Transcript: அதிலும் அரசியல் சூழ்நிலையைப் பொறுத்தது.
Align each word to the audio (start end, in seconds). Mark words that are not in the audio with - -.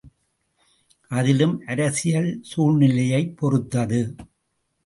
அதிலும் 1.11 1.53
அரசியல் 1.65 2.31
சூழ்நிலையைப் 2.41 3.37
பொறுத்தது. 3.37 4.01